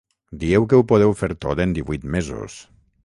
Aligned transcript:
Dieu 0.43 0.63
que 0.71 0.79
ho 0.79 0.85
podeu 0.91 1.13
fer 1.19 1.29
tot 1.45 1.61
en 1.67 1.77
divuit 1.79 2.09
mesos. 2.17 2.57